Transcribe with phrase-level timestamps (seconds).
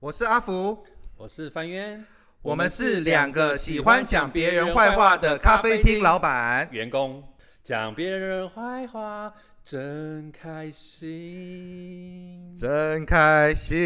[0.00, 0.78] 我是阿福，
[1.16, 2.00] 我是范渊，
[2.40, 6.68] 我们是两个喜欢讲别人坏话的咖啡厅老板。
[6.70, 7.20] 员工，
[7.64, 9.34] 讲别人坏话
[9.64, 13.76] 真开心，真开心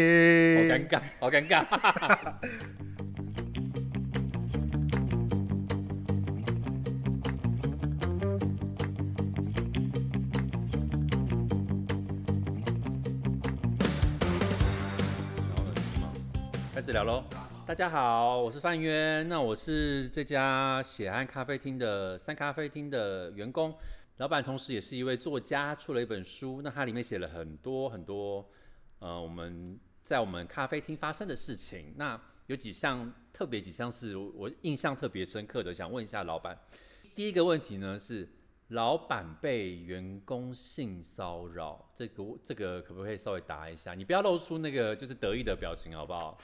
[0.55, 0.61] 好。
[0.75, 1.65] 尴尬，好尴尬。
[16.93, 17.23] 聊喽！
[17.65, 23.75] 大家好，我是范渊，那我是这家血汗咖啡厅的三咖啡厅的员工，
[24.17, 28.47] 老板同时也是一位作家，出了一本书，那它里面写了很多很多，
[28.99, 31.95] 呃，我们在我们咖啡厅发生的事情。
[31.97, 36.55] 那有几项特别几项是我印象特别深刻的，想问一下老板。
[37.15, 38.29] 第一个问题呢是，
[38.67, 43.95] 老板被员工性骚扰，这个这个可不可以稍微答一下？
[43.95, 46.37] 你不要露出那个就是得意的表情，好不好？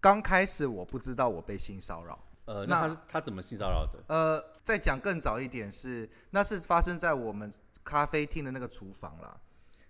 [0.00, 3.98] 刚开始我不知道我被性骚扰，呃，那那他是他怎么性骚扰的？
[4.08, 9.36] 呃，再讲更早一点是，那是发生在我们咖啡厅的那个厨房啦。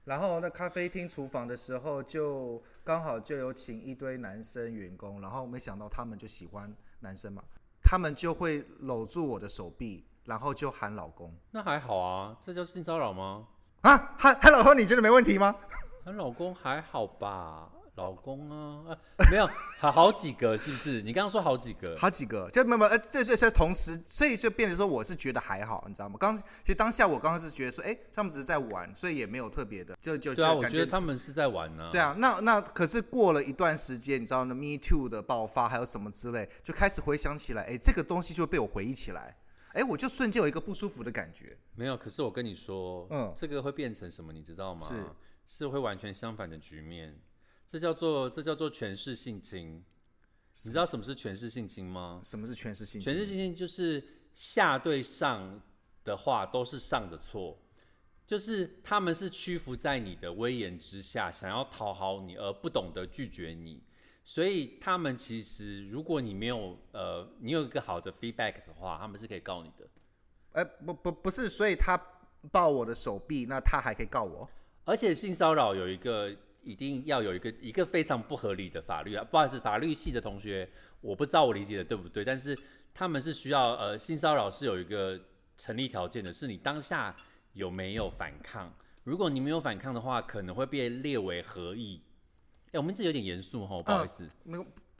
[0.05, 7.43] 然后那咖啡厅厨房的时候，就刚好就有请一堆男生员工，然后没想到他们就喜欢男生嘛，
[7.83, 13.47] 他们就会搂住我的手臂，然后就喊老公那还好啊，这叫性骚扰吗？
[13.83, 15.55] 啊，喊喊老公，你觉得没问题吗？
[16.03, 17.71] 喊老公还好吧？
[17.99, 18.97] 老公啊，啊
[19.31, 19.47] 没有，
[19.81, 21.03] 好好几个是不是？
[21.03, 26.17] 你刚刚说好几个，好几个，就没有没有，呃，这这是同时，所以就变成说我是觉得还好，你知道吗？
[26.19, 39.37] 刚其实当下我刚刚是觉得说，哎、他们只是在玩，所以也没有特别的，就就对啊，我就感觉得他们是在玩呢、对啊，那那可是过了一段时间，你知道呢，Me Too 的爆发还有什么之类，就开始回想起来，哎，这个东西就会被我回忆起来，
[39.73, 41.59] 哎，我就瞬间有一个不舒服的感觉。
[41.75, 41.97] 没有。
[41.97, 44.81] 可是我跟你说，嗯这个会变成什么，你知道吗？
[44.81, 45.05] 是
[45.47, 47.19] 是会完全相反的局面。
[47.71, 49.85] 这叫做这叫做权势性侵。
[50.65, 52.19] 你知道什么是权势性侵吗？
[52.25, 53.13] 什么是权势性侵？
[53.13, 54.03] 权势性侵就是
[54.33, 55.61] 下对上
[56.03, 57.57] 的话都是上的错，
[58.27, 63.83] 就是他们是屈服在你的威严之下，想要讨好你而不懂得拒绝你，
[64.25, 69.87] 所以他们其实如果你没有呃你有一个好的 feedback 的话，他们是可以告你的。
[70.53, 72.01] 哎，不不不是，所以他
[72.51, 74.49] 抱我的手臂，那他还可以告我？
[74.85, 76.35] 而且性骚扰有一个
[76.69, 80.69] 一定要有一个一个非常不合理的法律啊，不好意思，法律系的同学，
[81.01, 82.55] 我不知道我理解的对不对，但是
[82.93, 85.19] 他们是需要呃性骚扰是有一个
[85.57, 87.17] 成立条件的，是你当下
[87.55, 88.71] 有没有反抗，
[89.03, 92.03] 如果你没有反抗的话，可能会被列为合意。
[92.73, 94.29] 哎、我们这有点严肃哈，不好意思，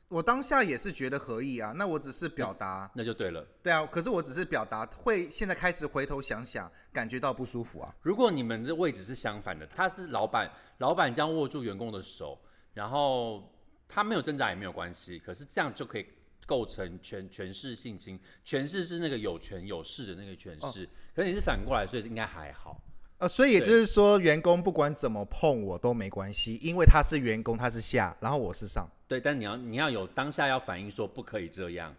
[0.09, 3.47] 我当下也是觉得合意啊，那我只是表达，那就对了。
[3.63, 7.95] 对啊，可是我只是表达，会现在开始回头想想，感觉到不舒服啊。
[8.01, 12.39] 如果你们的位置是相反的，他是老板，老板将握住员工的手，
[12.73, 13.53] 然后
[13.87, 16.07] 他没有挣扎也没有关系，可是这样就可以
[16.47, 22.81] 构成权权势性侵，权势是那个有权有势的那个权势，可是你是反过来，所以应该还好。
[23.19, 28.89] 呃，所以也就是说，员工不管怎么碰我都没关系，因为他是员工，他是下，然后我是上。
[29.07, 31.95] 对，但你要你要有当下要反应说不可以这样，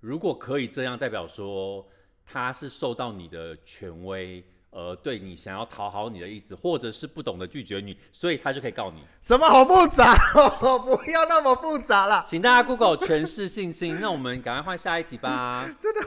[0.00, 1.86] 如果可以这样，代表说
[2.24, 4.44] 他是受到你的权威。
[4.72, 9.02] 而对你想要讨好你的意思，或者是不懂得拒绝你，所以他就可以告你。
[9.22, 10.76] 什么好复杂哦？
[10.84, 12.22] 不要那么复杂啦。
[12.26, 13.98] 请大家 Google 权势性侵。
[14.02, 15.66] 那我们赶快换下一题吧。
[15.80, 16.00] 真的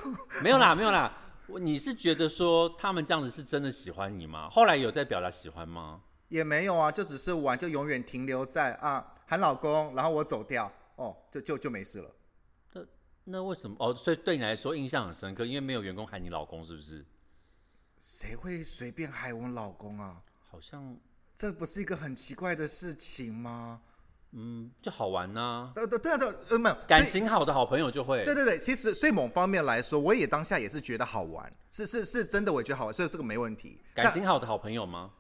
[0.44, 1.11] 没有啦，没有啦。
[1.49, 4.47] 我你是觉得说他们这样子是真的喜欢你吗？
[4.49, 6.01] 后来有在表达喜欢吗？
[6.27, 12.15] 也没有啊，就只是玩，就永远停留在啊喊老公，然后我走掉，哦，就就就没事了。
[12.73, 12.85] 那
[13.23, 13.75] 那为什么？
[13.79, 17.03] 哦，所以对你来说印象很深刻，因为没有员工喊你老公，是不是？
[17.97, 20.21] 谁会随便喊我老公啊？
[20.51, 20.95] 好像
[21.35, 23.81] 这不是一个很奇怪的事情吗？
[24.31, 28.23] 嗯，就好玩呐、对对对对，呃没有感情好的好朋友就会。
[28.23, 33.81] 对对对，其实所以某方面来说，我也当下也是觉得好玩，是是是真的，我也觉得好玩，所以这个没问题。
[33.95, 35.12] 感情好的好朋友吗？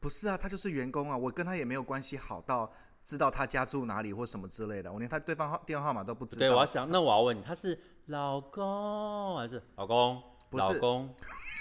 [0.00, 2.70] 不是啊，他就是员工啊，我跟他也没有关系好到
[3.02, 6.66] 知道他家住哪里或什么之类的，我连他对方号电话号码都不知道对，我要。
[6.66, 10.22] 想，那我要问你，他是老公还是老公？
[10.50, 11.14] 不是老公。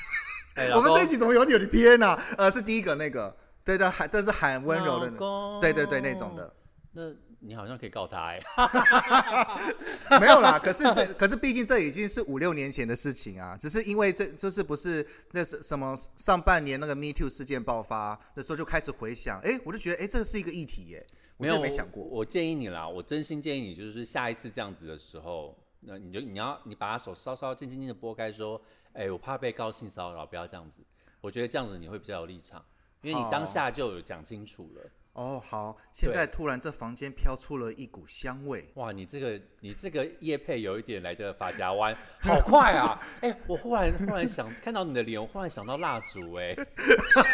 [0.55, 5.09] 哎老我们公这一集怎么有点偏呢、呃，是第一个那个，对对，还都是很温柔的
[5.61, 6.53] 对对对，那种的。
[6.97, 8.39] 那你好像可以告他哎、
[10.17, 21.05] 没有啦，可是这可是毕竟这已经是五六年前的事情啊，只是因为这就是不是那是什么上半年那个 Me Too 事件爆发的时候就开始回想，哎，我就觉得哎，这是一个议题耶，
[21.35, 22.01] 我没有没想过。
[22.01, 22.19] 我。
[22.19, 28.61] 我建议你啦，我真心建议你，就是下一次这样子的时候，那你就你要你把他手稍稍轻轻轻的拨开，说，
[28.93, 30.81] 哎、我怕被告性骚扰，不要这样子。
[31.19, 32.63] 我觉得这样子你会比较有立场，
[33.01, 34.81] 因为你当下就有讲清楚了。
[35.15, 42.99] 哦，好，现在突然这房间飘出了一股香味，哇，你这个你这个叶配有一点来的发夹弯， 好快啊！
[43.21, 46.53] 哎、我忽然忽然想看到你的脸，我忽然想到蜡烛、哎，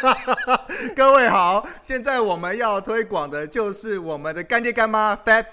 [0.96, 5.46] 各位好，现在我们要推广的就是我们的干爹干妈 Fat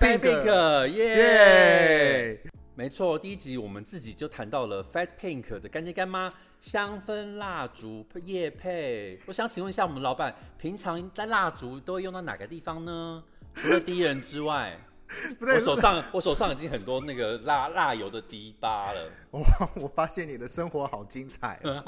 [0.87, 2.41] 耶、耶！
[2.79, 9.19] 没错，第一集我们自己就谈到了 Fat Pink 的干爹干妈香氛蜡烛叶配。
[9.27, 13.25] 我想请问一下，我们老板平常在蜡烛都会用到哪个地方呢？
[13.53, 14.79] 除了敌人之外，
[15.43, 19.11] 我，手上我手上已经很多那个蜡蜡油的滴疤了。
[19.33, 19.43] 哇，
[19.75, 21.83] 我发现你的生活好精彩哦。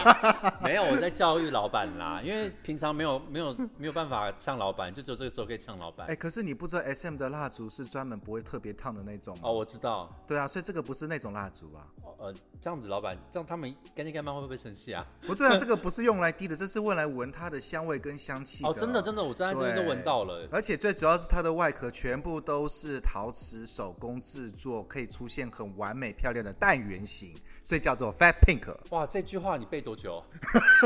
[0.62, 6.06] 没有，我在教育老板啦，因为平常没有没有没有办法呛老板，就只有这个时候可以呛老板。
[6.06, 9.42] 哎，可是你不知道 S M 的蜡烛是专门不会特别烫的那种吗？
[9.44, 11.86] 哦，我知道，对啊，所以这个不是那种蜡烛啊。
[12.02, 15.06] 哦呃，这样子老板，这样他们干爹干妈会不会生气啊？
[15.26, 19.22] 不对啊，这个不是用来滴的，这是用来闻它的香味跟香气哦，真的真的。
[19.22, 20.46] 我站在这边都闻到了。
[20.50, 27.32] 而且最主要是它的外壳全部都是陶瓷手工制作，可以出现很完美漂亮的半圆形，
[27.62, 28.74] 所以叫做 Fat Pink。
[28.90, 30.20] 哇，这句话你背多久？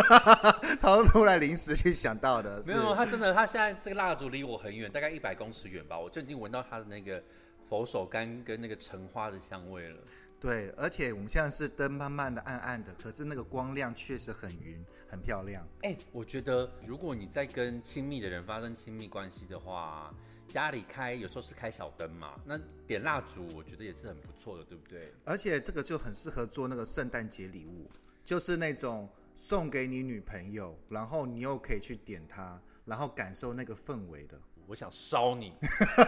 [0.82, 7.22] 他突然临时去想到的， 是没有，他真的，他现在这个蜡烛离我很远，大概一百公尺远吧，我就已经闻到它的那个
[7.66, 9.98] 佛手柑跟那个橙花的香味了。
[10.38, 15.66] 对，而且我们现在是灯慢慢的暗暗的，可是那个光亮确实很匀，很漂亮。
[15.82, 20.14] 哎、我觉得如果你在跟亲密的人发生亲密关系的话，
[20.48, 25.12] 家里开有时候是开小灯嘛，那点蜡烛，我觉得也是很不错的，对不对？
[25.24, 27.88] 而且这个就很适合做那个圣诞节礼物，
[28.24, 34.40] 就是那种送给你女朋友，然后你又可以去点它，然后感受那个氛围的。
[34.68, 35.54] 我想烧你，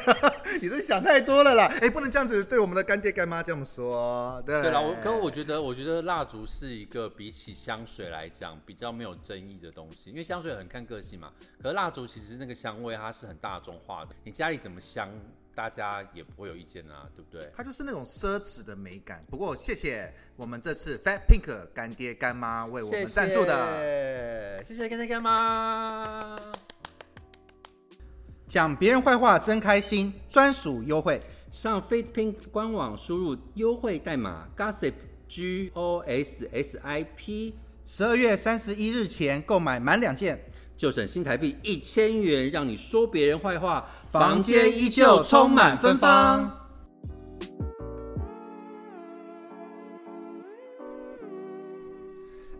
[0.61, 1.65] 你这想太多了啦！
[1.81, 4.43] 哎，不能这样子对我们的干爹干妈这么说。
[4.45, 11.33] 对对了，我可我觉得，我觉得蜡烛是一个比起香水来讲比较没有争议的东西，因为香水很看个性嘛。
[11.63, 15.09] 可是蜡烛其实那个香味它是很大众化的，你家里怎么香，
[15.55, 17.51] 大家也不会有意见啊，对不对？
[17.57, 19.25] 它就是那种奢侈的美感。
[19.31, 24.63] 不过谢谢我们这次 Fat Pink 干爹干妈为我们赞助的。
[24.63, 26.37] 谢谢干爹干妈。
[28.51, 31.21] 讲别人坏话真开心，专属优惠。
[31.53, 34.93] 上 Fit Pink 官网输入优惠代码 Gossip
[35.29, 37.55] G O S S I P，
[37.85, 40.45] 十二月三十一日前购买满两件，
[40.77, 46.51] 就省新台币一千元，让你说别人坏话，房间依旧充满芬芳。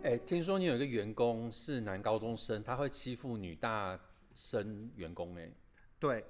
[0.03, 3.99] 哎、听说你有一个员工是男高中生，他会欺负女大
[4.33, 5.51] 生员工、哎，
[6.01, 6.25] 对，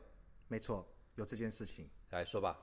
[0.50, 0.86] 没错，
[1.16, 1.90] 有这件事情。
[2.10, 2.58] 来说吧。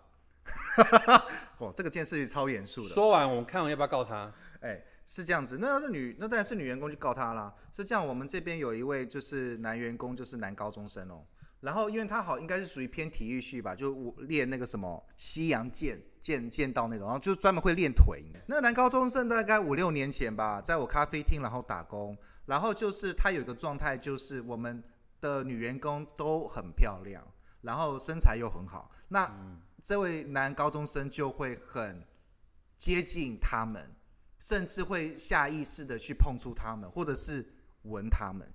[1.56, 2.90] 哦，这个件事超严肃的。
[2.90, 4.30] 说完，我们看完要不要告他？
[4.60, 7.54] 哎，是这样子，那要是女，那当然是女员工去告他啦。
[7.72, 11.24] 是这样，我们这边有一位就是男员工，就是男高中生哦。
[11.60, 18.22] 然后，因为他好应该是属于偏体育系吧，就练那个什么西洋剑、剑剑道那种，然后就专门会练腿。
[18.48, 22.14] 那个男高中生大概五六年前吧，在我咖啡厅然后打工，
[22.44, 24.84] 然后就是他有一个状态，就是我们
[25.20, 27.26] 的女员工都很漂亮，
[27.62, 28.90] 然后身材又很好。
[29.08, 32.06] 那、这位男高中生就会很
[32.76, 33.94] 接近他们，
[34.38, 38.52] 甚至会下意识的去碰触他们，或者是闻他们，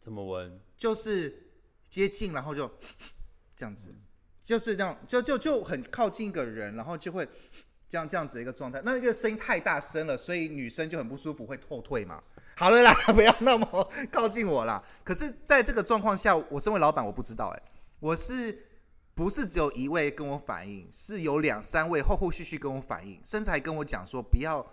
[0.00, 0.60] 怎么闻？
[0.76, 1.50] 就是
[1.88, 2.70] 接近，然后就
[3.56, 3.94] 这样子，
[4.42, 7.28] 就是这样，就就就很靠近一个人，然后就会
[7.88, 8.80] 这样这样子的一个状态。
[8.84, 12.22] 那个声音太大声了，所以女生就很不舒服，会后退嘛。
[12.56, 14.82] 好了啦， 不要那么靠近我啦。
[15.02, 17.62] 可是，在这个状况下，我身为老板，我不知道哎、
[18.00, 18.66] 我是
[19.14, 24.64] 不是只有一位跟我反映，是有两三位后后续续跟我反映，甚至还跟我讲说不要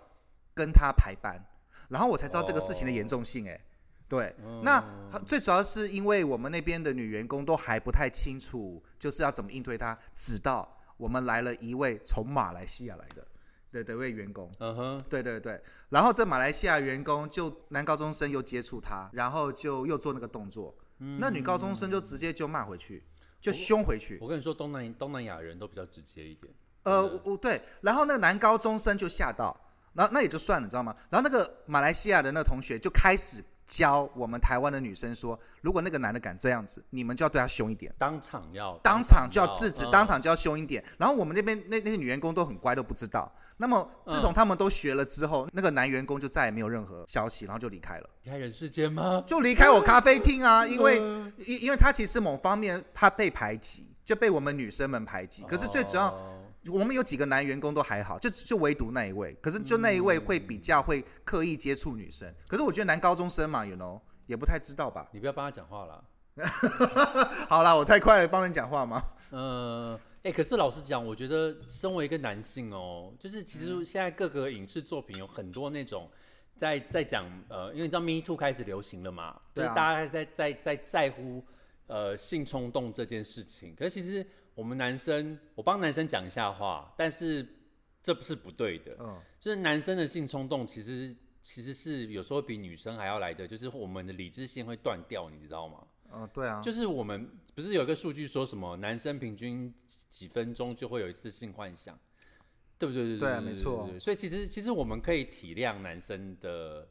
[0.54, 1.44] 跟他排班，
[1.88, 3.60] 然后我才知道这个事情的严重性哎、
[4.08, 4.82] 对，那
[5.26, 13.26] 最主要是因为我们那边的女员工都还不太清楚，就是要怎么应对她，直到我们来了一位从马来西亚来的
[13.72, 15.60] 的的一位员工，嗯哼，对对对，
[15.90, 20.74] 然后这马来西亚员工就男高中生又接触他，然后就又做那个动作，
[21.18, 23.02] 那女高中生就直接就骂回去，
[23.40, 24.18] 就凶回去。
[24.20, 26.52] 我跟你说，东南东南亚人都比较直接一点。
[26.82, 29.54] 呃，我我对，然后那个男高中生就吓到，
[29.92, 30.94] 然后那也就算了，你知道吗？
[31.10, 37.94] 然后那个马来西亚的那个同学就开始教我们台湾的女生说，如果那个男的敢这样子，你们就要对他凶一点。
[37.96, 40.84] 当场要当场就要制止，嗯当场就要凶一点。
[40.98, 43.32] 然后我们那边那那些女员工都很乖，都不知道。
[43.58, 49.22] 那么自从他们都学了之后，那个男员工就再也没有任何消息，然后就离开了，离开人世间吗？
[49.24, 50.66] 就离开我咖啡厅啊。
[50.68, 55.44] 因为嗯因因为他其实某方面他被排挤，就被我们女生们排挤。
[55.44, 62.32] 可是最主要，哦我们有几个男员工都还好，就就唯独那一位，可是就那一位会比较会刻意接触女生。
[62.48, 65.08] 可是我觉得男高中生嘛，you know 也不太知道吧。
[65.12, 66.04] 你不要帮他讲话了。
[67.48, 69.02] 好啦，我太快了，帮人讲话吗？
[69.30, 76.10] 呃，哎、可是老实讲，我觉得身为一个男性哦，就是其嗯实现在各个影视作品有很多那种
[76.56, 81.44] 在在讲呃，因为你知道 Me Too 开始流行了嘛，就是大家在在在在乎
[81.88, 83.74] 呃性冲动这件事情。
[83.74, 84.26] 可是其实
[84.60, 87.46] 我们男生，我帮男生讲一下话，但是
[88.02, 95.82] 这不是不对的，嗯，就是男生的性冲动其实其实是有时候比女生还要来的，就是我们的理智性会断掉，你知道吗？
[96.12, 99.72] 嗯，对啊，就是我们不是有一个数据说什么男生平均
[100.10, 101.98] 几分钟就会有一次性幻想，
[102.78, 103.04] 对不对？
[103.04, 103.88] 对对啊没错。
[103.98, 106.86] 所以其实其实我们可以体谅男生的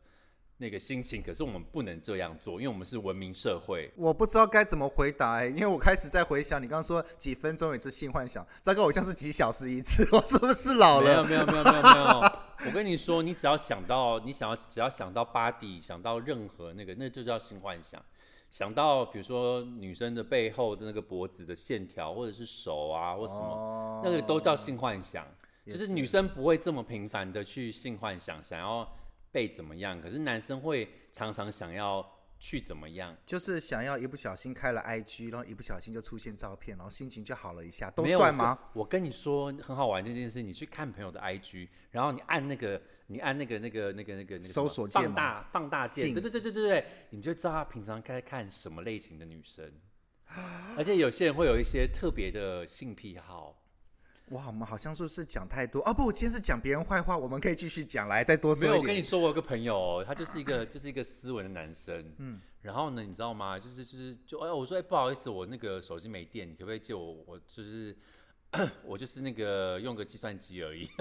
[0.62, 3.90] 那个心情，可是我们不能这样做，因为我们是文明社会。
[3.96, 11.24] 我不知道该怎么回答、欸，因为我开始在回想你刚刚说几分钟一次性幻想，这个好像是几小时一次， 我是不是老了？
[11.24, 12.06] 没有没有没有没有没有，
[12.68, 18.04] 我跟你说，你只要想到你想要只要想到 body，想到任何那个，那就叫性幻想。
[18.52, 25.26] 想到比如说女生的背后的那个脖子的线条，或者是手啊或什么，哦那个都叫性幻想。
[25.66, 28.92] 也就是女生不会这么频繁的去性幻想，想要
[29.32, 32.06] 被怎么样，可是男生会常常想要
[32.40, 33.16] 去怎么样。
[33.26, 38.58] 就是想要一不小心开了 IG，然后一不小心就出现照片，然后心情就好了一下，都没有算吗？
[38.74, 39.04] 我跟？
[39.04, 49.72] 你说很好玩这件事，你去看朋友的 IG，然后你按那个，你按那个那个那个那个那个什么搜索键吗放大放大键，镜对对对对对对，你就知道他平常该看什么类型的女生。
[50.78, 53.59] 而且有些人会有一些特别的性癖好，
[54.32, 55.94] 哇，我们好像是不是讲太多啊？
[55.94, 58.80] 不，我今天是讲别人坏话，我们可以继续讲，来再多说一点。
[58.80, 63.58] 我跟你说，我有个朋友哦，他就是一个就是一个斯文的男生，嗯，然后呢，你知道吗？
[63.58, 67.14] 就是就是就哎，我说哎，不好意思，我那个手机没电，你可不可以借我？
[67.26, 67.96] 我就是
[68.86, 70.90] 我就是那个用个计算机而已，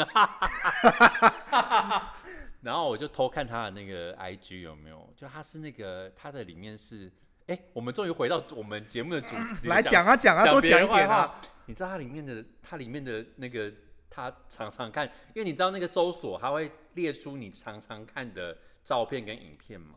[2.62, 7.10] 然后我就偷看他的那个 IG 有没有，就他是那个他的里面是，
[7.48, 11.40] 哎，我们终于回到我们节目的主题，来讲啊讲啊，多讲一点啊。
[11.64, 13.72] 你知道它里面的它里面的那个，
[14.10, 19.94] 他常常看，因为你知道那个搜索，它会列出你常常看的照片跟影片嘛，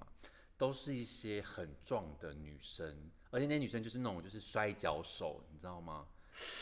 [0.58, 2.88] 都是一些很壮的女生，
[3.32, 6.06] 而且那些女生就是那种就是摔跤手，你知道吗？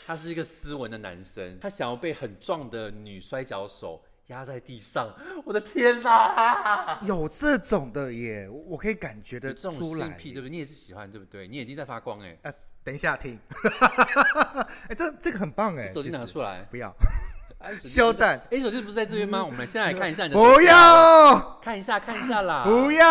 [0.08, 5.12] 他是一个斯文的男生，他想要被很壮的女摔跤手压在地上，
[5.44, 6.98] 我的天哪！
[7.02, 10.50] 有这种的耶，我我可以感觉得有这种出来性癖对不对？
[10.50, 11.46] 你也是喜欢对不对？
[11.48, 12.52] 你眼睛在发光哎、呃，
[12.84, 13.38] 等一下听，
[14.88, 16.94] 哎、这这个很棒哎，手机拿出来，不要，
[17.58, 19.44] 哎，手机修蛋，哎，手机不是在这边吗？
[19.44, 22.64] 我们现在来看一下你的手不机好了要，看一下，看一下啦。
[22.64, 23.04] 不要，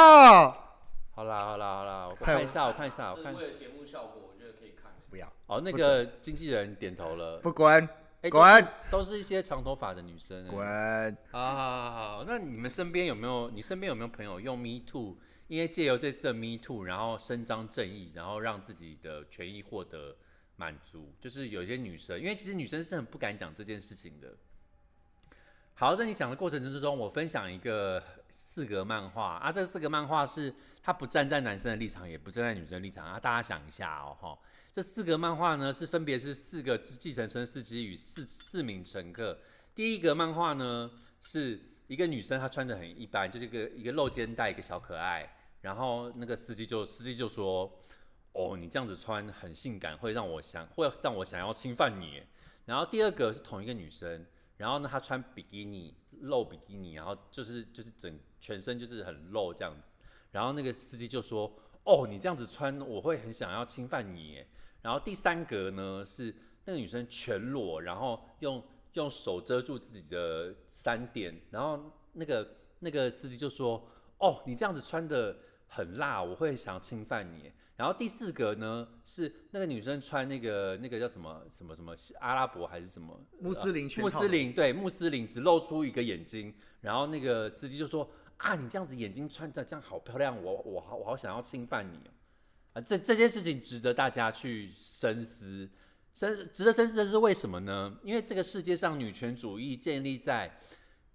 [1.13, 3.33] 好啦，好啦，好啦，我看一下，我看一下，我看。
[3.35, 4.91] 为了节目效果，我觉得可以看。
[5.09, 7.37] 不要，哦，那不个经纪人点头了。
[7.39, 7.87] 不滚，
[8.21, 10.45] 哎，滚都是一些长头发的女生。
[10.45, 13.49] 哎滚，好好好好，那你们身边有没有？
[13.49, 15.17] 你身边有没有朋友用 Me Too？
[15.47, 20.15] 因为借由这次的 Me Too，然后伸张正义，然后让自己的权益获得
[20.57, 21.13] 满足。
[21.19, 24.35] 就是有一些女生，因为其实女生是很不敢讲这件事情的。
[25.73, 34.37] 好，在你讲的过程之中，我分享一个四格漫画啊，这四格漫画是它不站在男生的立场，也不站在女生的立场啊，大家想一下哦，哈，
[34.79, 39.37] 这四个漫画呢是分别是四个计程车司机与四四名乘客。
[39.75, 47.69] 第一个漫画呢是一个女生，她穿的很一般，就是一个一个露肩带，一个小可爱，然后那个司机就司机就说
[48.31, 52.23] ：“哦，你这样子穿很性感，会让我想会让我想要侵犯你。”
[52.63, 59.97] 然后第二个是同一个女生，然后呢她穿比基尼露比基尼，然后就是就是整全身就是很露这样子，
[60.31, 64.41] 然后那个司机就说：“哦，你这样子穿，我会很想要侵犯你。”
[64.79, 64.81] 耶。
[64.81, 66.33] 然后第三格呢是
[66.65, 71.79] 那个女生全裸，然后用用手遮住自己的三点，然后
[72.13, 73.87] 那个那个司机就说
[74.19, 92.11] ：“哦，你这样子穿的很辣，我会想要侵犯你。”然后第四格呢是那个女生穿那个那个叫什么什么什么阿拉伯还是什么穆斯林全穆斯林对穆斯林只露出一个眼睛，然后那个司机就说：“啊，你这样子眼睛穿着这样好漂亮，我我好我好想要侵犯你哦。”
[92.73, 95.69] 啊，这这件事情值得大家去深思。
[96.13, 97.97] 深值得深思的是为什么呢？
[98.03, 100.51] 因为这个世界上女权主义建立在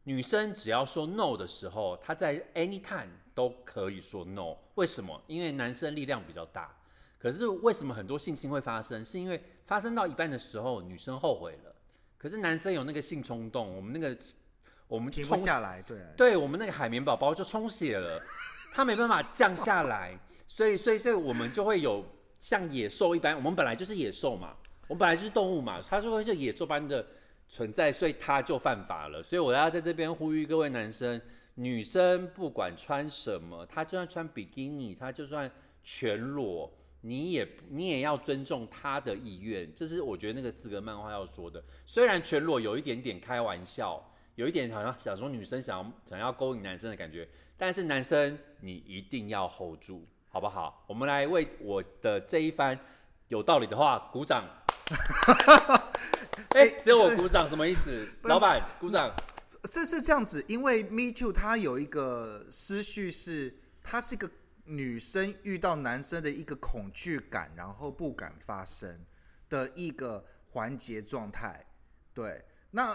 [0.05, 4.57] 女生只要说 no 的时候，她在 anytime 都可以说 no。
[4.77, 5.21] 为什么？
[5.27, 6.75] 因为男生力量比较大。
[7.19, 9.03] 可是为什么很多性侵会发生？
[9.05, 11.75] 是因为发生到一半的时候，女生后悔了，
[12.19, 14.17] 可是男生有那个性冲动，我们那个
[14.87, 18.21] 我们停不冲下来，对，对我们那个海绵宝宝就充血了，
[18.75, 22.05] 它没办法降下来，所以所以所以我们就会有
[22.39, 24.57] 像野兽一般，我们本来就是野兽嘛，
[24.89, 27.07] 我们本来就是动物嘛，它就会是野兽般的
[27.49, 29.23] 存在，所以它就犯法了。
[29.23, 31.21] 所以我要在这边呼吁各位男生、
[31.55, 35.51] 女生，不管穿什么，她就算穿比基尼，她就算
[35.83, 36.71] 全裸，
[37.01, 41.63] 你也你也要尊重他的意愿，这是我觉得那个四格漫画要说的。
[41.85, 44.03] 虽然全裸有一点点开玩笑，
[44.37, 50.03] 有一点好像想说女生想要想要勾引男生的感觉，但是男生你一定要 hold 住，
[50.35, 50.83] 好不好？
[50.89, 52.77] 我们来为我的这一番
[53.29, 54.45] 有道理的话鼓掌。
[56.59, 58.05] 哎、只有我鼓掌，什么意思？
[58.27, 59.09] 老板鼓掌。
[59.67, 64.29] 是是这样子，因为 Me Too 它有一个思绪是，它是一个
[64.65, 69.07] 女生遇到男生的一个恐惧感，然后不敢发声
[69.49, 71.65] 的一个环节状态。
[72.13, 72.93] 对，那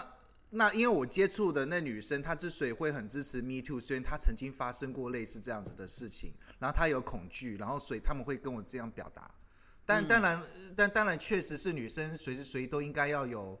[0.52, 9.30] 那因为我接触的那女生，她之所以会很支持 Me Too，虽然她曾经发生过类似这样子的事情，然后她有恐惧，然后所以他们会跟我这样表达。
[9.86, 10.42] 但当然，
[10.76, 13.60] 但当然确实是女生随时随地都应该要有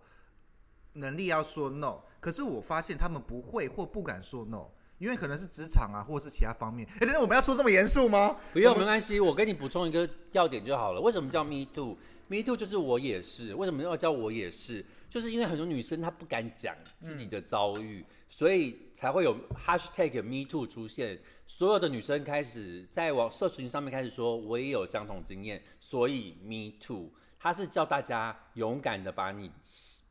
[0.94, 4.66] 能力要说 no，可是我发现他们不会或不敢说 no，
[4.98, 6.88] 因为可能是职场啊，或者是其他方面。
[6.96, 8.36] 哎，等等，我们要说这么严肃吗？
[8.52, 11.00] 不用，没关系，我跟你补充一个要点就好了。
[11.00, 13.54] 为什么叫 Me Too？Me Too 就是我也是。
[13.54, 14.84] 为什么要叫我也是？
[15.10, 19.36] 就是因为很多女生她不敢讲自己的遭遇，所以才会有
[19.66, 21.20] Hashtag Me Too 出现。
[21.46, 27.10] 所有的女生开始在网社群上面开始说，我也有相同经验，所以 Me Too。
[27.42, 29.50] 它是叫大家勇敢的把你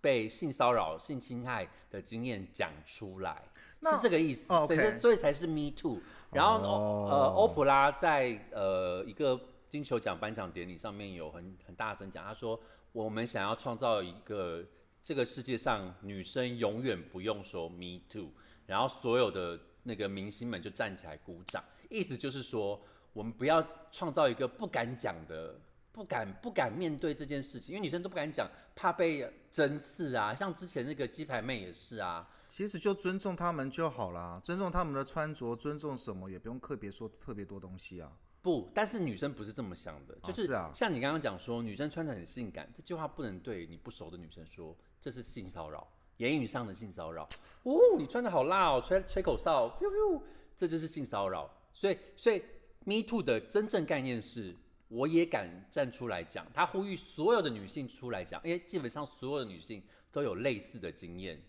[0.02, 3.42] 被性骚扰、性侵害的经验讲出来，
[3.84, 4.52] 是这个意思。
[4.52, 6.02] 哦所以所以才是 Me Too。
[6.32, 9.40] 然后呢，哦呃，欧普拉在呃一个
[9.70, 12.60] 金球奖颁奖典礼上面有很很大声讲，他说
[12.92, 14.66] 我们想要创造一个
[15.04, 18.30] 这个世界上女生永远不用说 Me Too，
[18.66, 22.82] 然后所有的那个明星们就站起来鼓掌，意思就是说
[23.14, 25.60] 我们不要创造一个不敢讲的。
[25.92, 30.34] 不敢不敢面对这件事情，因为女生都不敢讲，怕被针刺啊。
[30.34, 38.16] 像之前那个鸡排妹也是啊，其实就尊重他们就好啦，尊重他们的穿着，尊重什么，也不用特别说特别多东西啊。
[38.42, 45.88] 不，但是女生不是这么想的，就是是啊像你刚刚讲说，女生穿的很性感，这句话不能对你不熟的女生说，这是性骚扰，
[46.18, 47.28] 言语上的性骚扰。
[47.64, 50.22] 哦，你穿的好辣哦，吹吹口哨，噗噗，
[50.56, 51.50] 这就是性骚扰。
[51.74, 52.44] 所以，所以
[52.84, 54.56] Me Too 的真正概念是，
[54.88, 61.42] 我也敢站出来讲，他呼吁所有的女性出来讲，因为基本上所有的女性都有类似的经验。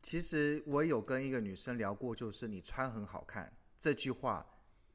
[0.00, 4.46] 其实我有跟一个女生聊过，就是你穿很好看这句话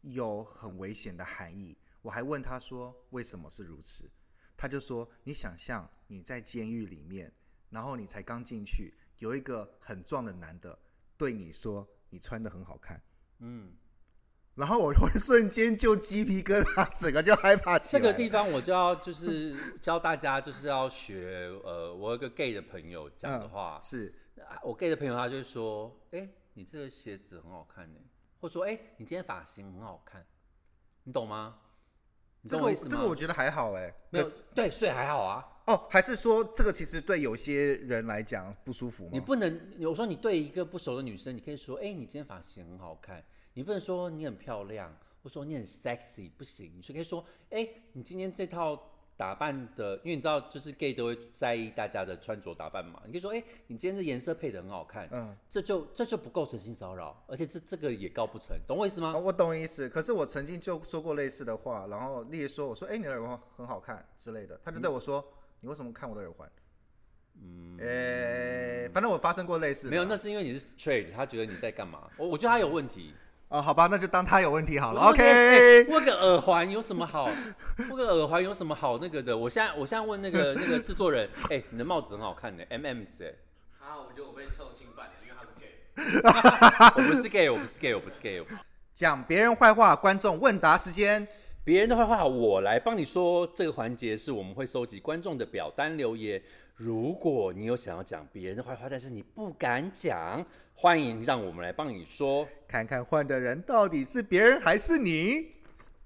[0.01, 1.77] 有很危险的含义。
[2.01, 4.09] 我还问她说为什么是如此，
[4.57, 7.31] 她就说你想象你在监狱里面，
[7.73, 10.77] 然后你才刚进去，有一个很壮的男的
[11.17, 13.01] 对你说你穿的很好看，
[13.39, 13.73] 嗯，
[14.53, 18.01] 然后我会瞬间就鸡皮疙瘩，整个就害怕起来。
[18.01, 27.99] 这个地方我就要就是 教大家就是要学呃，我有个 gay 的朋友讲的话，是啊我 gay 的朋友他就会说，哎、你这个鞋子很好看呢，
[28.39, 30.23] 或说，哎、你今天发型很好看，
[31.05, 31.57] 你懂吗？
[32.41, 32.75] 你这个？
[32.75, 35.49] 这个我觉得还好哎，没有可是对，所以还好啊。
[35.65, 39.10] 哦，还是说这个其实对有些人来讲不舒服吗？
[39.13, 43.23] 你不能，我说你对一个不熟的女生，你可以说，哎、你今天发型很好看，
[43.54, 48.78] 你不能说你很漂亮，或说你很 sexy，不行，你就可以说，哎、你今天这套
[49.15, 59.21] 打扮的，因为你知道，就是 gay 都会在意大家的穿着打扮嘛，你可以说，哎、你今天这颜色配的很好看，嗯，这就这就不构成性骚扰，而且这这个也告不成，懂我意思吗哦，？
[59.21, 59.88] 我懂意思。
[59.88, 65.23] 可是我曾经就说过类似的话，然后例如说，我说：“哎、你的耳环很好看之类的。”他就对我说
[65.63, 66.47] ：“你为什么看我的耳环？”
[67.41, 69.91] 嗯，哎、反正我发生过类似的啊。
[69.91, 72.02] 没有，那是因为你是 straight，他觉得你在干嘛？
[72.17, 73.12] 我我觉得他有问题。
[73.47, 75.02] 哦，好吧，那就当他有问题好了。
[75.02, 77.30] OK，哎握个耳环有什么好？
[77.89, 79.36] 握个耳环有什么好那个的？
[79.38, 83.34] 我现在我现在问那个 那个制作人，哎、你的帽子很好看呢，M&M's 哎，
[83.80, 86.91] 啊，我觉得我被受侵犯了，因为他是 gay。
[86.95, 88.60] 我不是 gay，我不是 gay，我不是 gay，我不是
[88.93, 91.28] 讲别人坏话，观众问答时间。
[91.65, 93.47] 别人的坏话我来帮你说。
[93.56, 96.41] 这个环节是我们会收集观众的表单留言。
[96.76, 102.45] 如果你有想要讲别人的坏话，但是你不敢讲，欢迎让我们来帮你说。
[102.67, 105.54] 看看换的人到底是别人还是你，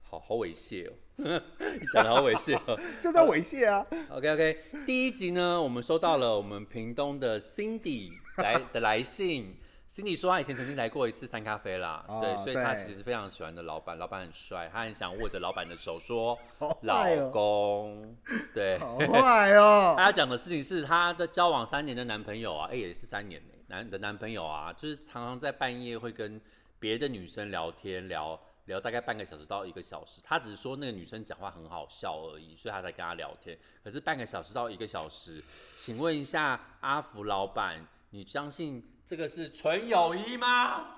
[0.03, 2.79] 好好猥亵哦，你 讲的好猥亵哦。
[3.01, 9.55] 就在猥亵啊！OK OK，第一集呢，我们收到了我们屏东的 Cindy 来的来信。
[9.97, 18.15] Cindy 说他以前曾经来过一次三咖啡啦，哦对，所以她对其实非常喜欢的老板，老板很帅，他很想握着老板的手说好：“老公。”
[18.53, 19.95] 对，好坏哦。
[19.97, 26.39] 他要讲的事情是他的交往三年的男朋友啊，哎、也是三年呢，男的男朋友啊，就是常常在半夜会跟
[26.77, 30.21] 别的女生聊天，聊聊大概半个小时到一个小时。
[30.23, 33.57] 他只是说那个女生讲话很好笑而已，所以他才跟她聊天。
[33.83, 40.97] 可是半个小时到一个小时，请问一下阿福老板，你相信这个是纯友谊吗？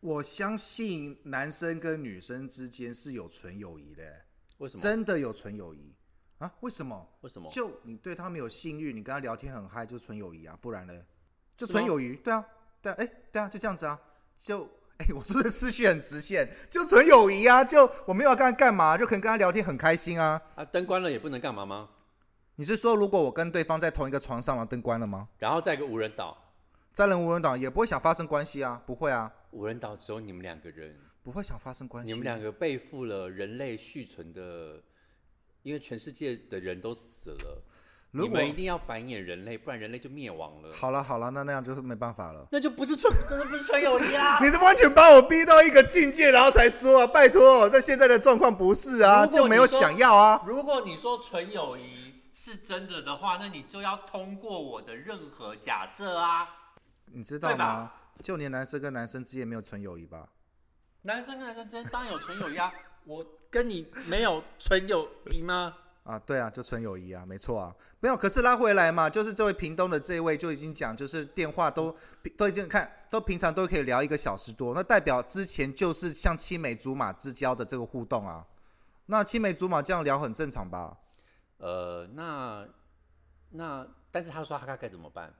[0.00, 4.02] 我相信男生跟女生之间是有纯友谊的。
[4.58, 4.82] 为什么？
[4.82, 5.94] 真的有纯友谊
[6.36, 6.52] 啊？
[6.60, 7.08] 为什么？
[7.22, 7.48] 为什么？
[7.50, 10.92] 就你对他们有性欲，你跟他聊天很嗨，就纯友谊啊，不然呢？
[11.56, 12.46] 就纯友谊，对啊，
[12.82, 13.98] 对啊，哎、对啊，就这样子啊，
[14.38, 14.64] 就
[14.98, 20.38] 哎、 我说的思绪很直线，就纯友谊啊，就我没有要跟他干嘛，就可能跟他聊天很开心啊。
[20.54, 21.88] 啊，灯关了也不能干嘛吗？
[22.56, 25.28] 你是说，如果我跟对方在同一个床上，然后灯关了吗？
[25.38, 26.45] 然后在一个无人岛，
[26.96, 32.10] 在人无人岛也不会想发生关系啊，不会啊，无人岛只有你们两个人，不会想发生关系。
[32.10, 34.80] 你们两个背负了人类续存的，
[35.62, 37.62] 因为全世界的人都死了，
[38.12, 40.72] 如果你们一定要繁衍人类，不然人类就灭亡了。
[40.72, 42.48] 好了好了，那那样就是没办法了。
[42.50, 44.38] 那就不是纯，这就不是纯友谊啊！
[44.40, 50.42] 你这完全把我逼到一个境界，然后才说啊，拜托，在现在的状况不是啊，就没有想要啊。
[50.46, 56.48] 如果你说纯友谊是真的的话，那你就要通过我的任何假设啊。
[57.06, 57.92] 你知道吗？
[58.22, 60.28] 就连男生跟男生之间没有纯友谊吧？
[61.02, 62.72] 男生跟男生之间当然有纯友谊啊，
[63.04, 65.76] 我跟你没有纯友谊吗？
[66.04, 68.16] 啊，对啊，就纯友谊啊，没错啊，没有。
[68.16, 71.94] 可是拉回来嘛，就是这位屏东的这一位就已经讲，就是电话都
[72.36, 78.46] 都已经看都平常都可以聊一个小时多，那代表之前就是像青梅竹马之交的这个互动啊。
[79.06, 80.96] 那青梅竹马这样聊很正常吧？
[81.58, 82.66] 呃，那
[83.50, 85.34] 那，但是他说他该怎么办？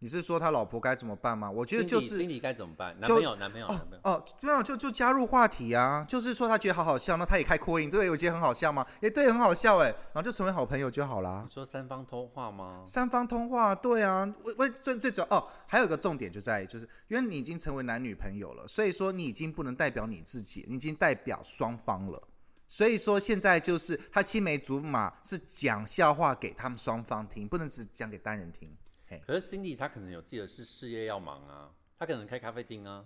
[0.00, 1.50] 你是说他老婆该怎么办吗？
[1.50, 2.94] 我觉得就是心里该怎么办？
[3.00, 4.00] 男就朋友，男朋友，男朋友。
[4.02, 8.84] 哦，就就加入话题啊，就是说他觉得好好笑，那他也开扩音，对，我觉得很好笑吗？
[9.00, 11.54] 也对，很好笑哎，然后就成为好朋友就好啦你。
[11.54, 12.82] 说三方通话吗？
[12.84, 22.22] 三方通话，对啊，为为最最主要哦，还有一个重点就在于，就是因为你已经成为男女朋友了，所以说你已经不能代表你自己，你已经代表双方了。
[22.66, 28.76] 所以说现在就是他青梅竹马是讲笑话给他们双方听，不能只讲给单人听。
[29.26, 33.04] 可是 Cindy 她可能有自己的事事业要忙啊，她可能开咖啡厅啊。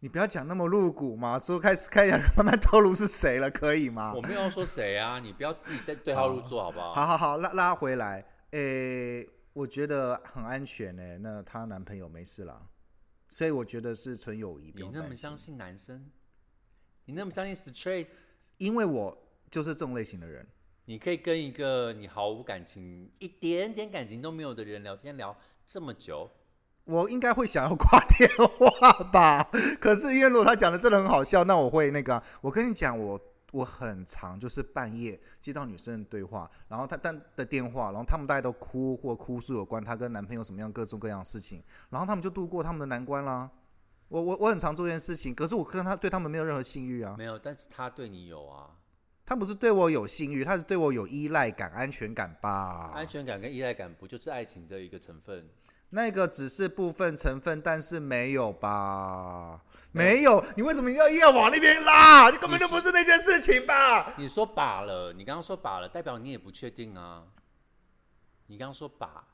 [0.00, 4.20] 你不要讲那么露骨嘛，说开始开始慢慢透露是谁了，可以吗我？
[4.22, 6.92] 没有要说谁啊，你不要自己在对号入座好不好？
[6.92, 12.60] 好好好，拉拉回来，诶，我觉得很安全诶，那她男朋友没事啦，
[13.28, 16.10] 所以我觉得是纯友谊，你那么相信男生，
[17.04, 18.08] 你那么相信 straight，
[18.56, 19.16] 因为我
[19.52, 20.44] 就是这种类型的人。
[20.86, 26.30] 你可以跟一个你毫无感情、一点点感情都没有的人聊天聊这么久，
[26.84, 29.48] 我应该会想要挂电话吧，
[29.80, 32.24] 可是因为如果他讲的真的很好笑，那我会那个啊。
[32.40, 33.20] 我跟你讲，我
[33.52, 43.48] 我很常就是半夜接到女生的对话，然后她但的电话，然后他们大家都哭或哭诉有关她跟男朋友什么样各种各样的事情，然后他们就度过他们的难关啦。
[44.08, 47.14] 我我我很常做这件事情，可是我跟他对他们没有任何性欲啊。
[47.16, 48.68] 没有，但是他对你有啊，
[49.32, 52.90] 他不是对我有性欲，他是对我有依赖感、安全感吧？
[52.94, 55.48] 安全感跟依赖感不就是爱情的一个成分？
[55.88, 59.58] 那个只是部分成分，但是没有吧？
[59.90, 62.28] 没有，你为什么要硬要往那边拉？
[62.28, 64.12] 你根本就不是那件事情吧？
[64.18, 67.24] 你说把了，你刚刚说把了，代表你也不确定啊。
[68.48, 69.24] 你刚刚说把，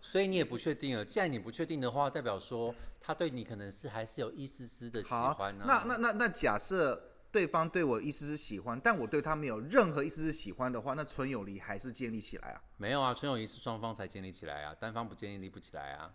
[0.00, 1.04] 所以你也不确定了。
[1.04, 12.62] 既然你不确定的话，代表说他对你可能是还是有一丝丝的喜好欢啊。，那那那那假设对方对我一丝丝喜欢，但我对他没有任何一丝丝喜欢的话，那纯友谊还是建立起来啊？
[12.76, 16.12] 没有啊，纯友谊是双方才建立起来啊，单方不建立不起来啊。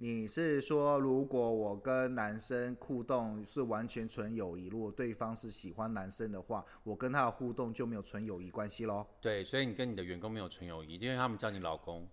[0.00, 9.06] 你是说，如果我跟男生互动是完全纯友谊，如果对方是喜欢男生的话，我跟他的互动就没有纯友谊关系喽？
[9.20, 12.08] 对，所以你跟你的员工没有纯友谊，因为他们叫你老公。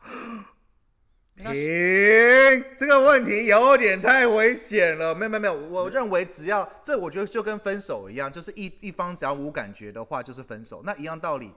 [1.36, 1.44] 停，
[2.78, 5.14] 这个问题有点太危险了。
[5.14, 10.82] 没有没有没有，我认为只要这，我觉得就跟分手一样，就是一一方只要无感觉的话，就是分手。
[10.84, 11.52] 那一样道理，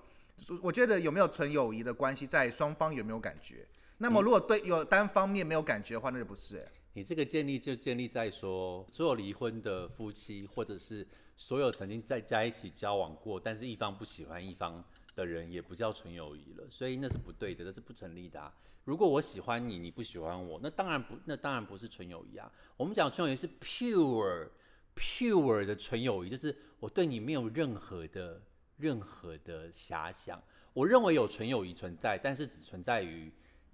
[0.61, 3.67] 我觉得有没有纯友谊的关系，在双方有没有感觉。
[3.99, 6.67] 那么如果对有单方面没有感觉的话，那就不是、欸。
[6.93, 11.05] 你这个建立就建立在说，所有离婚的夫妻，或者是
[11.37, 14.83] 所有曾经在在一起交往过，但是一方不喜欢一方
[15.15, 18.51] 的人，也不叫纯友谊了，所以那是不对的，那是不成立的、啊。
[18.87, 22.49] 如果我喜欢你，你不喜欢我，那当然不，那当然不是纯友谊啊。
[22.77, 24.47] 我们讲纯友谊是 pure
[24.95, 28.41] pure 的纯友谊，就是我对你没有任何的
[28.77, 30.41] 任何的遐想。
[30.71, 33.29] 我认为有纯友谊存在，但是只存在于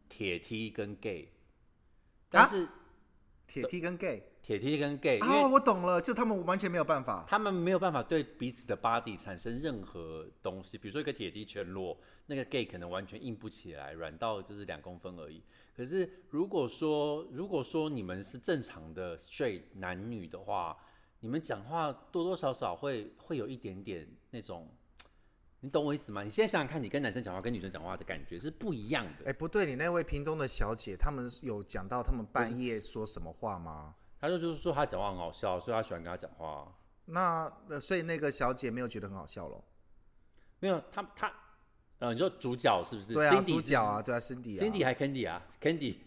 [0.09, 1.31] 铁梯跟 gay，
[2.27, 2.67] 但是
[3.45, 7.25] 铁梯跟 gay 铁梯跟 gay，因哦，我懂了，就他们完全没有办法。
[7.29, 15.41] 他们没有办法对彼此的 body 产生任何东西，比如说一个铁梯全裸，那个 gay 可能完全硬不起来，软到就是两公分而已。
[15.73, 20.77] 可是如果说如果说你们是正常的 straight 男女的话，
[21.21, 24.69] 你们讲话多多少少会会有一点点那种，
[25.61, 26.21] 你懂我意思吗？
[26.21, 29.29] 你现在想想看，你跟男生讲话跟女生讲话的感觉是不一样的。
[29.29, 33.95] 哎、不对，你那位屏东的小姐，他们有讲到他们半夜说什么话吗？
[34.23, 36.65] 他就就是说他讲话很好笑，所以他喜欢跟他讲话。
[37.07, 39.61] 那呃所以那个小姐没有觉得很好笑咯？
[40.61, 41.29] 没有他他，
[41.99, 43.11] 呃，你说主角是不是？
[43.13, 45.97] 对啊，Cindy 主角啊，对啊，Cindy 啊 Cindy 还 Candy 啊，Candy，Candy，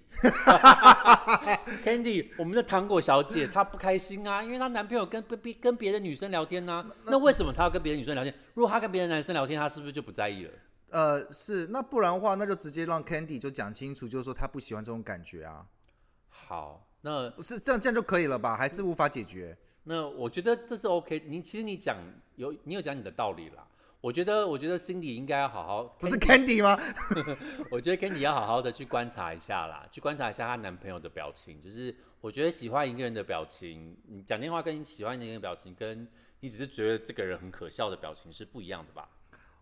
[2.40, 8.34] 我们的糖果小姐她不开心啊，因为她男朋友跟跟别跟别的女生聊天呢、那为什么她要跟别的女生聊天？
[8.54, 10.52] 如果她跟别的男生聊天，她是不是就不在意了？
[10.88, 15.66] 呃，是，那不然的话，那就直接让 Candy 就讲清楚，就是说她不喜欢这种感觉啊，
[16.30, 18.56] 好，那不是这样这样就可以了吧？
[18.56, 19.56] 还是无法解决？
[19.84, 21.22] 那我觉得这是 OK。
[21.28, 21.96] 你其实你讲
[22.34, 23.64] 有你有讲你的道理啦。
[24.00, 26.76] 我觉得我觉得 Cindy 应该要好好，不是 Candy 吗？
[27.70, 31.62] 我觉得 Candy 要好好的去观察一下啦，去观察一下她男朋友的表情。
[31.62, 36.08] 就是我觉得喜欢一个人的表情，你讲电话跟喜欢一个人的表情，跟
[36.40, 39.08] 你只是觉得这个人很可笑的表情是不一样的吧？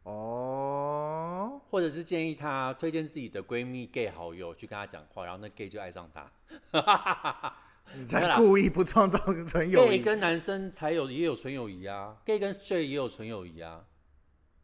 [0.04, 6.30] 哦，或者是建议她推荐自己的闺蜜 gay 好友去跟她讲话，然后那 gay 就爱上她。
[7.94, 10.04] 你没啦在故意不创造纯友谊 gay。
[10.04, 13.84] 跟男生才有也有纯友谊啊，gay 跟 straight 也有纯友谊啊，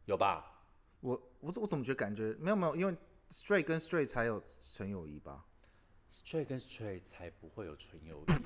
[0.07, 0.63] 有吧？
[1.01, 2.95] 我我我怎么觉得感觉没有没有，因为
[3.31, 5.45] straight 跟 straight 才有纯友谊吧
[6.13, 8.39] ？straight 跟 straight 才不会有纯友谊呢。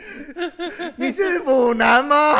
[0.96, 2.34] 你是腐男吗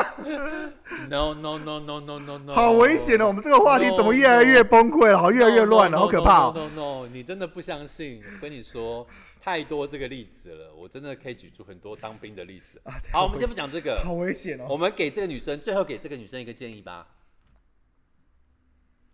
[1.08, 3.26] ？No no no no no no no，好危险哦！
[3.28, 5.18] 我们这个话题怎么越来越崩溃了？
[5.18, 8.22] 好，越来越乱了，好可怕 No 哦！no no，你真的不相信？
[8.24, 9.06] 我跟你说，
[9.42, 12.80] 太多这个例子了，我真的可以举出很多当兵的例子。
[13.12, 14.66] 好，我们先不讲这个，好危险哦！
[14.68, 17.06] 我们给这个女生最后给这个女生一个建议吧，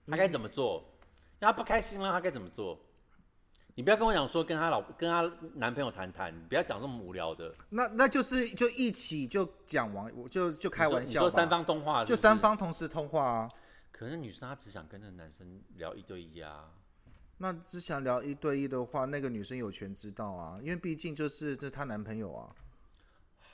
[0.09, 0.85] 她该怎么做？
[1.39, 2.79] 让她不开心了，她该怎么做？
[3.77, 7.55] 你不要跟我讲说跟她老跟她男朋友谈谈，你不要讲这么无聊的。
[7.69, 12.39] 那那就是就一起就讲完，我就就开玩笑三方通话是不是就三。
[12.39, 13.49] 方同时通话啊。
[13.93, 16.71] 可是女生她只想跟那个男生聊一对一啊。
[17.37, 22.49] 那只想聊一对一的话，那个女生有权知道啊，因为毕竟就是这是她男朋友啊。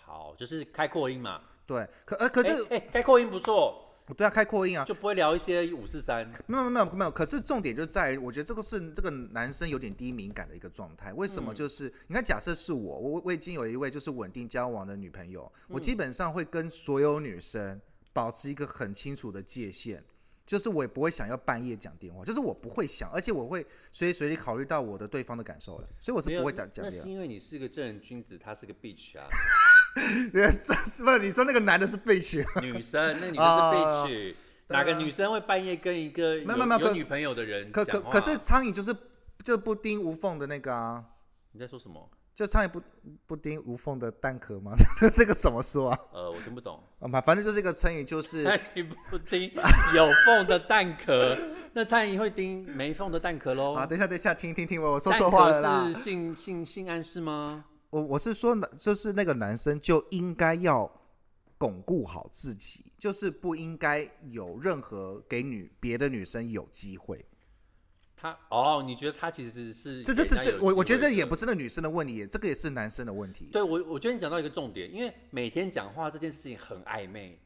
[0.04, 1.42] 好，就是开扩音嘛。
[1.66, 6.28] 对，可呃可是哎、哎开扩音不错，对啊，开扩音啊，就不会聊一些五四三。
[6.46, 11.12] 没有没有没有，可是重点就在于，我觉得这个是这个男生有点低敏感的一个状态。
[11.12, 11.52] 为什么？
[11.54, 17.80] 就是、你看，假设是我，我我已经有一位就是稳定交往的女朋友，我基本上会跟所有女生
[18.12, 20.04] 保持一个很清楚的界限。
[20.44, 26.98] 就是我也不会想要半夜讲电话，就是我不会想，而且我会随时随地考虑到我的对方的感受的，所以我是不会讲讲电话。
[26.98, 29.26] 那是因为你是个正人君子，他是个 bitch 啊。
[31.04, 32.44] 不是你说那个男的是 bitch？
[32.60, 34.34] 女生，那个女的是啊 bitch，、
[34.68, 38.94] 哪个女生会半夜跟一个有没有没有女朋友的人可可可是苍蝇就是
[39.44, 41.04] 就不叮无缝的那个啊，
[41.52, 42.08] 你在说什么？
[42.34, 42.80] 就苍蝇不
[43.26, 44.72] 不叮无缝的蛋壳吗？
[45.14, 45.98] 这个怎么说啊？
[46.14, 46.82] 呃，我听不懂。
[46.98, 49.52] 啊，反反正就是一个成语，就是那你不 叮
[49.94, 51.36] 有缝的蛋壳，
[51.74, 53.74] 那苍蝇会叮没缝的蛋壳喽？
[53.74, 55.84] 啊，等一下，等一下，听听听我，我说蛋错话了啦。
[55.88, 57.66] 是性性性暗示吗？
[57.92, 60.90] 我我是说，就是那个男生就应该要
[61.58, 67.22] 巩固好自己，就是不应该有任何给女别的女生有机会。
[68.16, 71.44] 他哦，你觉得他其实是这这是这我我觉得也不是。
[71.44, 73.50] 那女生的问题，这个也是男生的问题。
[73.52, 77.38] 对我，我觉得你讲到一个重点，因为每天讲话这件事情很暧昧，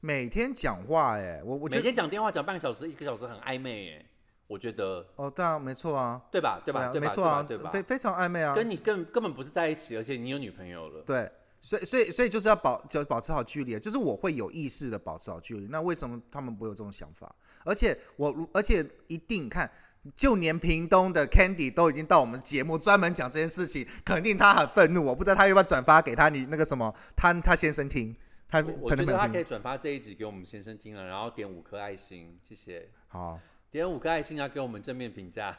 [0.00, 4.06] 每天讲话、哎，我我每天讲电话讲半个小时、一个小时很暧昧，哎，
[4.48, 6.62] 我觉得哦，对啊没错啊，对吧？
[6.64, 6.80] 对吧？
[6.84, 7.06] 啊对吧？
[7.06, 7.70] 没错啊，对吧？
[7.70, 8.54] 非非常暧昧啊。
[8.54, 11.02] 跟你根根本不是在一起，而且你有女朋友了。
[11.02, 11.30] 对，
[11.60, 15.66] 所以所以所以就是要保就保持好距离，就是我会有意识的保持好距离。
[15.66, 17.34] 那为什么他们不会有这种想法？
[17.64, 19.68] 而且我而且一定看，
[20.14, 25.04] 就连屏东的 Candy 都已经到我们节目专门讲这件事情，肯定他很愤怒。
[25.04, 28.14] 我不知道他要不要转发给他你那个什么他他先生听，
[28.48, 29.46] 他可能他可以听。
[29.46, 32.88] 转发这一集给我们先生听了，然后点五颗爱心，谢谢。
[33.08, 33.40] 好，
[33.76, 35.54] 点五颗爱心啊，给我们正面评价，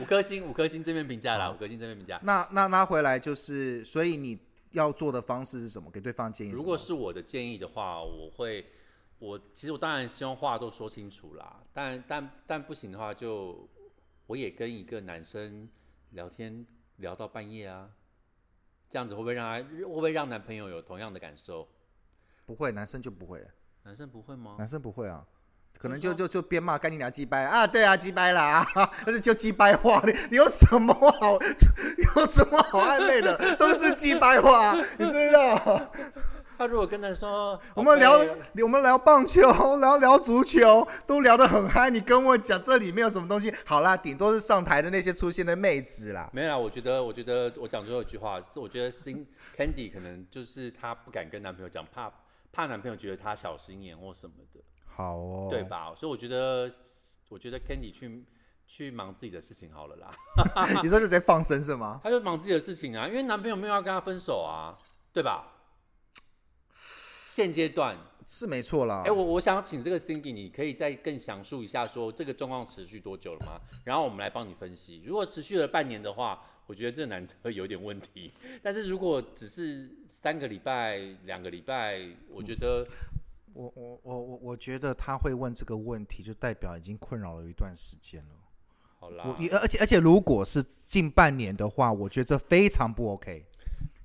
[0.00, 2.18] 五颗星，五颗星正面评价啦，五颗星正面评价。
[2.24, 4.36] 那那拉回来就是，所以你
[4.72, 5.88] 要做的方式是什么？
[5.88, 6.50] 给对方建议？
[6.50, 8.66] 如果是我的建议的话，我会，
[9.20, 13.68] 我其实我当然希望话都说清楚啦，但但但不行的话就，
[14.26, 15.68] 我也跟一个男生
[16.10, 17.88] 聊天聊到半夜啊，
[18.90, 21.68] 这样子会不会让他会不会让男朋友有同样的感受？
[22.44, 23.46] 不会，男生就不会，
[23.84, 24.56] 男生不会吗？
[24.58, 25.24] 男生不会啊。
[25.78, 31.38] 可能就就就边骂干你娘鸡掰啊，对啊，鸡掰啦啊，但是就鸡掰话，你你有什么好
[32.16, 35.80] 有什么好暧昧的，都是鸡掰话，你知道？
[36.56, 38.12] 他如果跟他说，我们聊
[38.62, 39.40] 我们聊棒球，
[39.78, 43.52] 聊聊足球，都聊得很嗨，你跟我讲这里面有什么东西？
[43.66, 46.30] 好啦，顶多是上台的那些出现的妹子啦。
[46.32, 49.26] 没有啦，我觉得，我觉得我讲最后一句话是，我觉得 Cin
[49.58, 52.08] Candy 可能就是她不敢跟男朋友讲，怕
[52.52, 54.60] 怕男朋友觉得她小心眼或什么的，
[54.94, 55.62] 好哦，对？
[55.64, 55.94] 吧？
[55.94, 56.70] 所以我觉得，
[57.28, 58.24] 我觉得 Candy 去
[58.66, 60.14] 去忙自己的事情好了啦，
[60.82, 62.00] 你说就直接放生是吗？
[62.02, 64.76] 他就忙自己的事情啊，因为男朋友没有要跟他分手啊，
[65.12, 65.50] 对吧？
[66.70, 69.02] 现阶段，是没错啦。
[69.04, 73.60] 哎、我我想请这个 Cindy，你可以再更详述一下，说这个状况持续多久了吗？
[73.84, 75.02] 然后我们来帮你分析。
[75.04, 78.32] 如果持续了半年的话，我觉得这个男的有点问题。
[78.62, 82.86] 但是如果只是三个礼拜、两个礼拜，我觉得
[83.54, 88.34] 我我我我我觉得他会问这个问题，就代表已经困扰了一段时间了。
[88.98, 93.46] 好啦我，而且而且如果是近半年的话，我觉得这非常不 OK。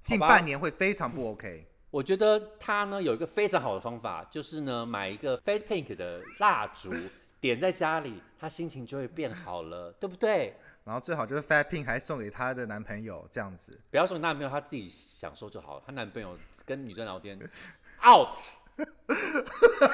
[0.03, 1.67] 近半年会非常不 OK。
[1.91, 6.91] 我觉得他呢有一个非常好的方法，就是呢买一个 Fat Pink 的蜡烛，
[7.41, 10.55] 点在家里，他心情就会变好了，对不对？
[10.83, 13.79] 然后最好就是 Fat Pink 还送给她的男朋友这样子。
[13.89, 17.39] 不要说你男朋友他自己享受就好了，她男朋友跟女生聊天
[18.05, 18.35] out，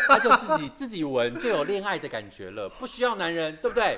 [0.08, 3.97] 他就自己自己闻就有恋爱的感觉了，不需要男人，对不对？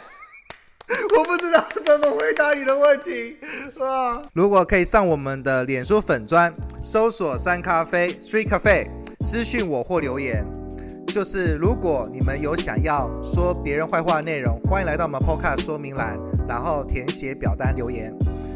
[1.17, 3.37] 我不知道怎么回答你的问题
[3.77, 4.21] 啊！
[4.31, 8.87] 如果可以上我们的脸书粉砖，搜索“三咖啡 （Three Cafe）”，
[9.19, 10.45] 私讯我或留言。
[11.07, 18.13] 就是如果你们有想要说别人坏话的内容，欢迎来到我们 Podcast 说明栏，然后填写表单留言。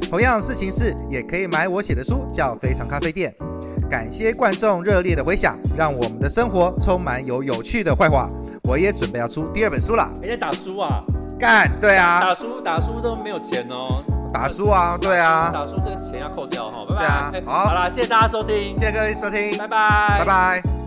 [0.10, 3.36] 同样事情是，也可以买我写的书，叫《非常咖啡店》。
[3.90, 8.28] 感谢观众热烈的回响，让我们的生活充满有有趣的坏话。
[8.64, 11.04] 我也准备要出第二本书了，还、在打书啊，
[11.40, 14.04] 干对啊，打书打书都没有钱哦，
[14.34, 17.00] 打书啊，对啊，打书这个钱要扣掉哈，拜拜。
[17.00, 17.66] 对啊哎好。
[17.66, 20.81] 好啦，谢谢大家收听，谢谢各位收听，拜拜，拜拜